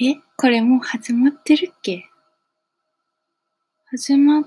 [0.00, 2.04] え、これもう始まってるっけ？
[3.86, 4.42] 始まっ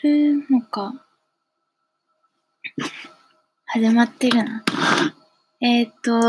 [0.00, 1.04] てるのか。
[3.66, 4.64] 始まってるな。
[5.60, 6.20] えー、っと、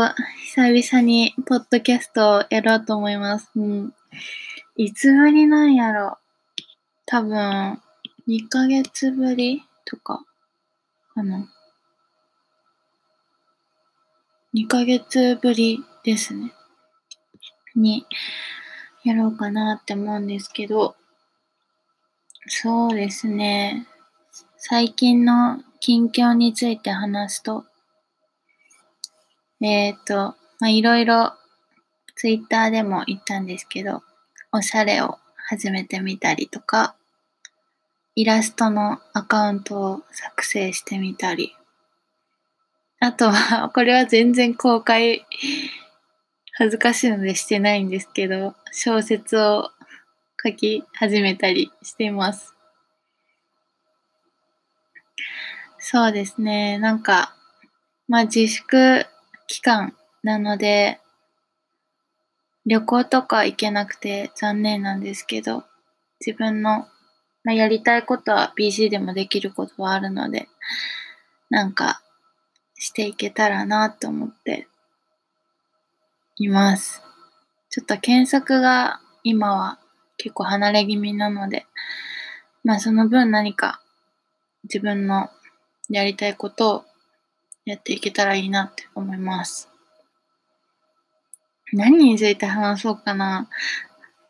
[0.54, 3.50] 久々にポッドキャストをやろうと思います。
[3.54, 3.94] うん。
[4.76, 6.18] いつぶりなんやろ？
[7.06, 7.80] 多分、
[8.28, 10.24] 2ヶ月ぶりとか、
[11.14, 11.48] かな。
[14.54, 16.52] 2ヶ月ぶりですね。
[17.76, 18.06] に、
[19.04, 20.96] やろうかなって思うんですけど、
[22.46, 23.86] そうですね。
[24.56, 27.64] 最近の近況について話すと、
[29.62, 31.32] えっ、ー、と、ま、いろいろ
[32.16, 34.02] ツイッターでも言ったんですけど、
[34.52, 35.18] おしゃれを
[35.48, 36.94] 始めてみたりとか、
[38.14, 41.54] イラストのアカウントを作成してみたり、
[42.98, 45.24] あとは、これは全然公開、
[46.60, 49.70] 恥ずかしいのでしてないんですけど、小説を
[50.44, 52.54] 書き始めたりしています。
[55.78, 57.34] そうですね、なんか、
[58.08, 59.06] まあ自粛
[59.46, 61.00] 期間なので、
[62.66, 65.64] 旅行とか行けなくて残念なんですけど、
[66.20, 66.86] 自分の、
[67.42, 70.46] まあ、やりたいことは PC でもできることはあるので、
[71.48, 72.02] なんか
[72.74, 74.68] していけたらなと思って
[76.40, 77.02] います。
[77.68, 79.78] ちょっと検索が今は
[80.16, 81.66] 結構離れ気味なので、
[82.64, 83.82] まあその分何か
[84.64, 85.28] 自分の
[85.90, 86.84] やりたいことを
[87.66, 89.68] やっていけたらいいなって思います。
[91.74, 93.48] 何について話そうかな。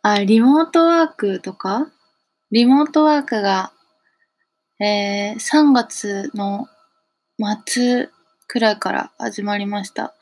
[0.02, 1.86] あ、リモートワークとか？
[2.50, 3.72] リモートワークが、
[4.80, 6.66] えー、3月の
[7.64, 8.08] 末
[8.48, 10.14] くらいから始まりました。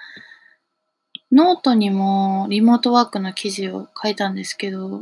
[1.30, 5.00] ノートにもリモートワークの記事を書いたんですけど、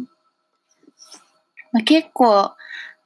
[1.73, 2.53] まあ、結構、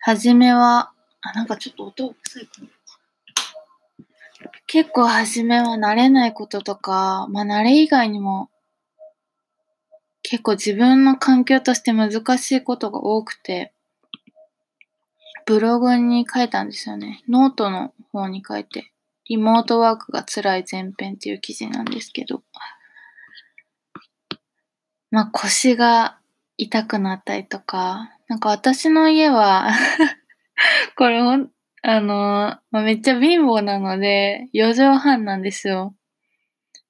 [0.00, 2.68] 初めは、あ、なんかちょっと音うるさいかな。
[4.66, 8.48] 結構初めは慣れないこととか、まあ慣れ以外にも
[10.22, 13.72] 結構自分の環境として難しいことが多くて、
[15.44, 17.22] ブログに書いたんですよね。
[17.28, 18.92] ノートの方に書いて。
[19.28, 22.42] リモートワークが辛い前編っていう記事なんですけど、
[25.10, 26.18] まあ腰が
[26.56, 29.70] 痛くなったりとか、なんか私の家は
[30.96, 31.50] これほん、
[31.82, 35.94] あの、まあ、めっちゃ貧乏なので、4畳半なんですよ。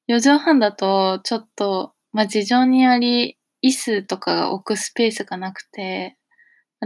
[0.09, 6.17] 4畳半だと、ちょっと、まあ、事情により、椅子とかが置くスペースがなくて、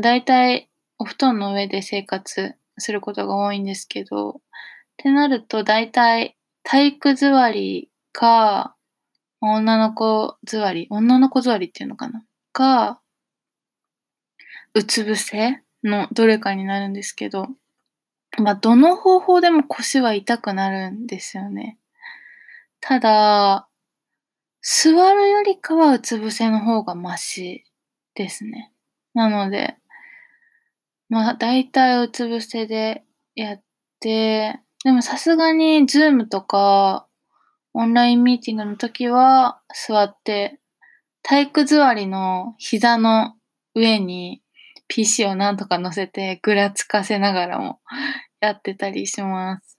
[0.01, 0.69] だいたい
[0.99, 4.35] お布団の上で生活することが多いんですけど、っ
[4.97, 8.77] てなると、大体、体育座りか、
[9.53, 12.25] 女の子座り、女の子座りっていうのかな？
[12.53, 13.01] か、
[14.75, 17.49] うつ伏せのどれかになるんですけど、
[18.39, 21.79] まあ、どの方法でも腰は痛くなるんですよね。
[22.81, 23.69] ただ、
[24.63, 27.65] 座るよりかはうつ伏せの方がマシ
[28.15, 28.73] ですね。
[29.13, 29.77] なので、
[31.09, 33.05] まあ、大体うつ伏せで
[33.35, 33.63] やっ
[34.01, 37.07] て、でもさすがにズームとか
[37.75, 40.61] オンラインミーティングの時は座って
[41.23, 43.35] 体育座りの膝の
[43.75, 44.43] 上に
[44.87, 47.81] PC をなんとか乗せてぐらつかせながらも
[48.41, 49.77] やってたりします。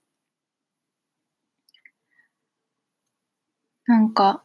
[3.88, 4.44] なんか、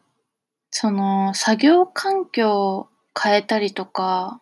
[0.69, 2.89] その作業環境を
[3.21, 4.41] 変えたりとか、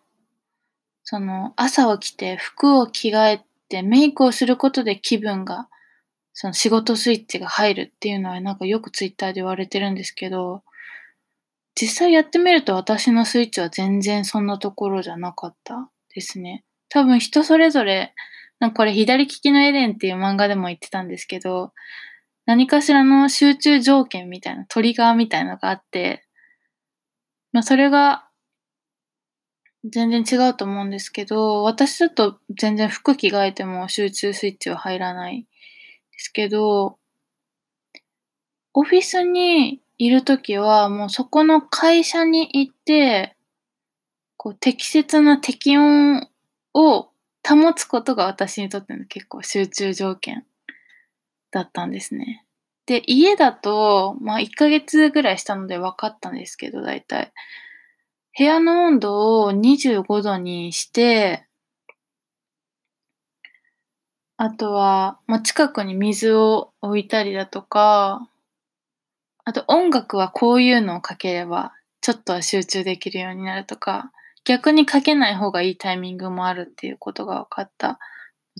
[1.02, 5.68] その朝起きて服を着替えてメイクをすることで気分が
[6.40, 10.62] その仕事スイッチが入るっていうのはなんかよくツイッターで言われてるんですけど、
[11.78, 16.64] 実際やってみると私のスイッチは全然そんなところじゃなかったですね。
[16.88, 18.14] 多分人それぞれ、
[18.58, 21.74] なんかこれ左利きのエレンっていう漫画でも言ってたんですけど、
[22.46, 26.24] 何かしらの集中条件みたいな、トリガーみたいなのがあって、
[27.52, 28.26] まあそれが
[29.84, 35.46] 全然違うと思うんですけど、私だと全然服着替えても集中スイッチは入らない
[36.20, 36.98] ですけど、
[38.74, 43.36] オフィスにいるときは、もうそこの会社に行って、
[44.36, 46.28] こう適切な適温
[46.74, 47.08] を
[47.46, 50.44] 保つことが私にとっての結構集中条件
[51.52, 52.44] だったんですね。
[52.84, 57.32] で、家だと、まあ1ヶ月ぐらいしたので分かったんですけど、大体。
[58.36, 61.46] 部屋の温度を25度にして、
[64.42, 68.26] あとは、まあ、近くに水を置いたりだとか、
[69.44, 74.12] あと音楽はこういうのをかければちょっとは集中できるようになるとか、
[74.46, 77.98] 逆にかけない方がいいタイミングもあるっていうことが分かった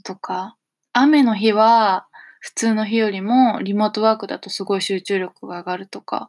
[0.04, 0.54] とか、
[0.92, 2.06] 雨の日は
[2.40, 6.28] 普通の日よりもリモートワークだとすごい集中力が上がるとか、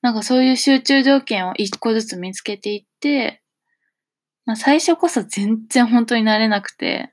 [0.00, 3.42] なんかそういう集中条件を一個ずつ見つけていって、
[4.46, 7.12] まあ、最初こそ全然本当になれなくて、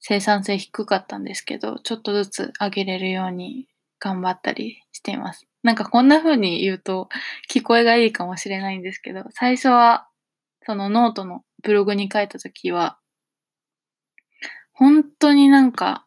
[0.00, 3.66] 生産性低かったんですけど、ちょっとずつ上げれるように
[4.00, 5.46] 頑張ったりしています。
[5.62, 7.08] なんかこんな風に言うと
[7.50, 10.08] 聞こえがいいかもしれないんですけど、最初は
[10.64, 12.98] そのノートのブログに書いた時は、
[14.72, 16.06] 本当になんか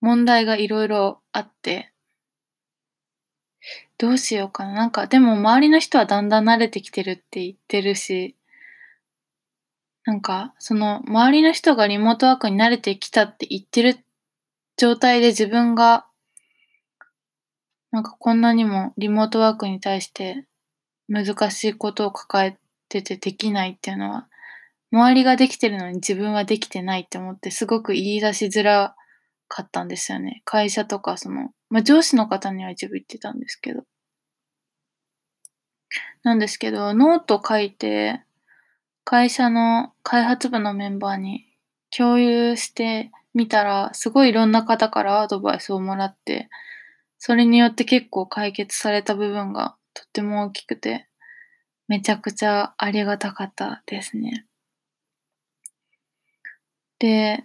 [0.00, 1.92] 問題がいろいろあって、
[3.98, 4.72] どうしようかな。
[4.72, 8.34] なんか、でも周りの人はだんだん慣れてきてるって言ってるし、
[10.04, 13.98] なんか、その、周りの人がリモートワークに慣れてきたって言ってる
[14.76, 16.06] 状態で自分が、
[17.90, 20.46] なんかこんなにもリモートワークに対して
[21.08, 22.56] 難しいことを抱え
[22.88, 24.28] ててできないっていうのは、
[24.92, 28.96] 周りができてるのに自分はできてないって思ってすごく言い出しづら
[29.48, 30.42] かったんですよね。
[30.44, 33.84] 会社とかその、まあ、上司の方には一部言ってたんですけど。
[36.22, 38.22] なんですけど、ノート書いて、
[39.04, 41.46] 会社の開発部のメンバーに
[41.96, 46.48] 共有してみたら、すごいいろんな方からアドバイスをもらって、
[47.18, 51.08] それによって結構解決された部分がとっても大きくて、
[51.88, 54.46] めちゃくちゃありがたかったですね。
[56.98, 57.44] で、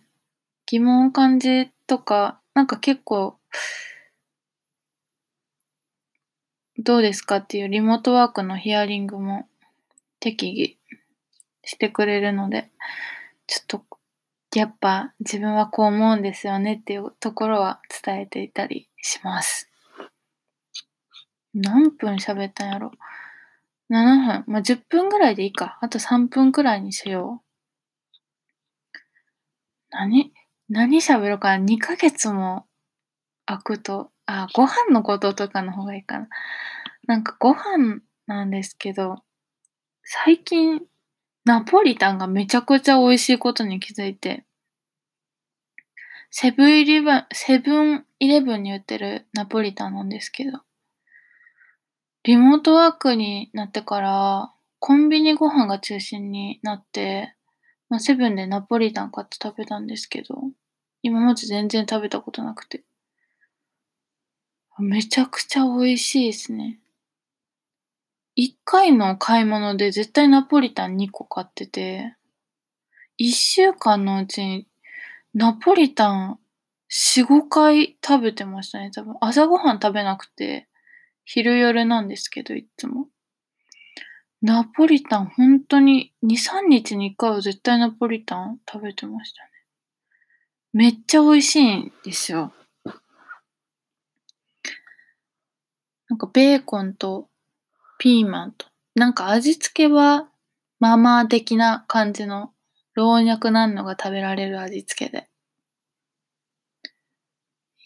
[0.68, 3.38] 疑問を感じとか、なんか結構、
[6.78, 9.48] どうですかっていうリモートワークのヒアリングも
[10.20, 10.78] 適宜
[11.66, 12.72] してくれるので、
[13.48, 13.86] ちょっと、
[14.56, 19.70] やっぱ自分はこう思うんですよねっていうところは伝えていたりします。
[21.54, 22.92] 何分喋ったんやろ
[23.90, 24.44] ?7 分。
[24.48, 25.78] まあ、10分ぐらいでいいか。
[25.82, 27.46] あと3分くらいにしよう。
[29.90, 30.34] 何
[30.70, 32.66] 何喋ろうか ?2 ヶ月も
[33.46, 36.28] 空くと、あ、ご飯のこととかの方がいいかな。
[37.08, 39.24] なんかご飯なんですけど、
[40.04, 40.82] 最近、
[41.46, 44.46] ナポリタンがめちゃくちゃ美味しいことに気づいて、
[46.32, 50.60] セブンイレブン、セブンイレブンに売ってるナポリタンなんですけど、
[52.24, 57.36] リモートワークになってから、コンビニご飯が中心になって、
[57.90, 60.36] まあ、セブンでナポリタン買って食べたんですけど、
[61.04, 62.84] 今まで全然食べたことなくて。
[64.80, 66.80] めちゃくちゃ美味しいですね。
[68.36, 72.16] 一回の買い物で絶対ナポリタン2個買ってて、
[73.18, 74.68] 一週間のうちに
[75.34, 76.40] ナポリタン
[76.92, 78.92] 4、5回食べてましたね。
[78.92, 80.68] 多分朝ごはん食べなくて、
[81.24, 83.08] 昼夜なんですけど、いつも。
[84.42, 89.50] ナポリタン本当に2、3日に1回は絶対ナポリタン食べてましたね。
[90.74, 92.54] めっちゃ美味しいんですよ。
[96.10, 97.30] なんかベーコンと
[97.98, 98.66] ピーマンと。
[98.96, 100.30] なんか味付けは、
[100.80, 102.52] まあまあ的な感じの
[102.94, 105.28] 老若男女が食べられる味付けで。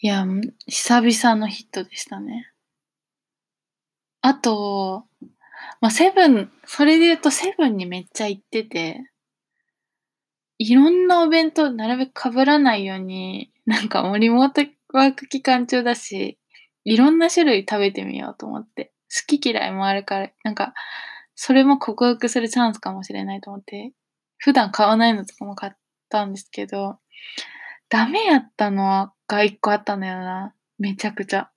[0.02, 0.24] いや、
[0.66, 2.50] 久々のヒットでしたね。
[4.22, 5.04] あと、
[5.80, 9.10] まあ、セブン、それで言うとセブンにめっちゃ行ってて、
[10.58, 14.62] いろんなお弁当なるべく被らないように、なんかもうリモート
[14.92, 16.38] ワーク期間中だし、
[16.84, 18.92] いろんな種類食べてみようと思って。
[19.10, 20.72] 好き嫌いもあるから、なんか、
[21.34, 23.92] それも克服するチャンスかもしれないと思って、
[24.38, 25.72] 普段買わないのとかも買っ
[26.08, 26.98] たんですけど、
[27.88, 30.54] ダメやったのはが1個あったんだよな。
[30.78, 31.50] めちゃくちゃ。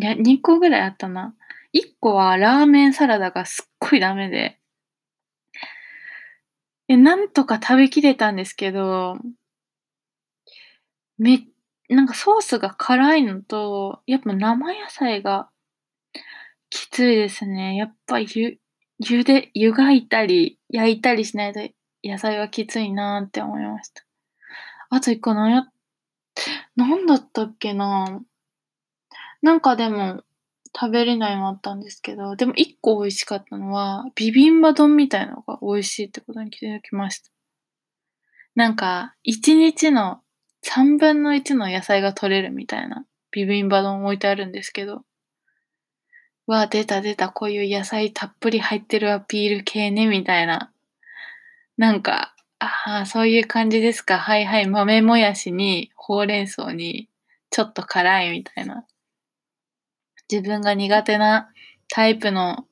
[0.00, 1.34] いや、2個ぐらいあったな。
[1.72, 4.58] 1個はラーメンサラダがすっごいダメで、
[6.88, 9.18] え、なんとか食べきれたんですけど、
[11.18, 11.46] め
[11.88, 15.48] なんかソースが辛いのと、やっぱ生野菜が
[16.96, 17.76] ついですね。
[17.76, 18.58] やっぱゆ、
[19.06, 21.60] ゆで、湯がいたり、焼いたりしないと
[22.02, 24.02] 野菜はきついなって思いました。
[24.88, 25.66] あと一個何や、
[26.74, 28.22] なんだったっけな
[29.42, 30.22] なんかでも、
[30.74, 37.30] 食べれないのあったんですけど、でも一個美味しかったのは、ビビンバ丼みたいなのが美味しいってことに気づきました。
[38.54, 40.22] なんか、一日の
[40.62, 45.02] 3分の1の野菜が取れるみたいなビビンバ丼置いてあるんですけど、
[46.46, 50.72] わ、出た出た、こういう野菜たっぷり入ってるアピール系ね、みたいな。
[51.76, 54.18] なんか、ああ、そういう感じですか。
[54.18, 57.08] はいはい、豆もやしに、ほうれん草に、
[57.50, 58.86] ちょっと辛いみたいな。
[60.30, 61.50] 自分が苦手な
[61.88, 62.66] タイプの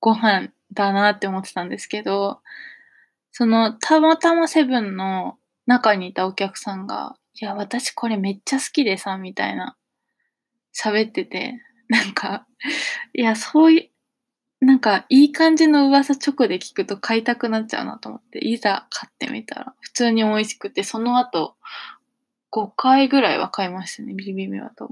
[0.00, 2.40] ご飯だなって思ってたんですけど、
[3.32, 9.76] その、たまたまセブンの中にいたお客さんが、いや、私これめっちゃ好きでさ、みたいな、
[10.74, 11.60] 喋ってて、
[11.92, 12.46] なんか、
[13.12, 13.90] いや、そうい
[14.60, 21.54] う、なんか、いい感じの噂直で聞くと買いたくなっちゃうなと思って、いざ買ってみたら、普通に美味しくて、その後、
[22.50, 24.88] 5回ぐらいは買いましたね、ビビビはと。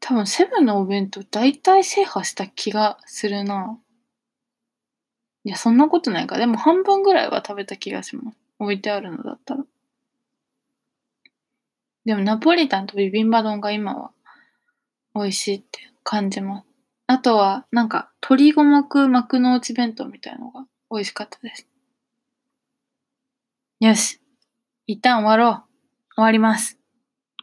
[0.00, 3.78] 多分セブンのお弁当大体制覇した気がするな。
[5.44, 6.36] いや、そんなことないか。
[6.36, 8.38] でも半分ぐらいは食べた気がします。
[8.58, 9.64] 置いてあるのだったら。
[12.04, 14.10] でもナポリタンとビビンバ丼が今は
[15.14, 16.66] 美味しいって感じます。
[17.06, 21.68] あとは、なんか、鶏五目幕の内弁当みたいのが美味しかったです。
[23.80, 24.20] よし。
[24.86, 25.64] 一旦終わろ
[26.10, 26.14] う。
[26.16, 26.78] 終わります。